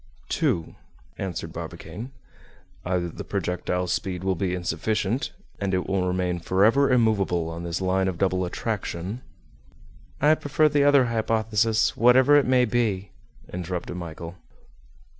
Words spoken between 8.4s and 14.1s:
attraction—" "I prefer the other hypothesis, whatever it may be," interrupted